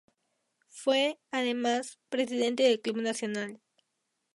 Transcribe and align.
Fue, 0.71 1.19
además, 1.29 1.99
presidente 2.09 2.63
del 2.63 2.81
Club 2.81 3.01
Nacional. 3.03 3.61